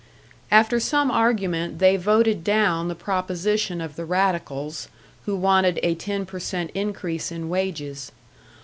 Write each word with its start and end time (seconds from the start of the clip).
After 0.49 0.79
some 0.79 1.11
argument 1.11 1.77
they 1.77 1.95
voted 1.95 2.43
down 2.43 2.87
the 2.87 2.95
proposition 2.95 3.79
of 3.81 3.95
the 3.97 4.03
radicals, 4.03 4.89
who 5.27 5.35
wanted 5.35 5.79
a 5.83 5.93
ten 5.93 6.25
per 6.25 6.39
cent. 6.39 6.71
increase 6.73 7.31
in 7.31 7.49
wages. 7.49 8.11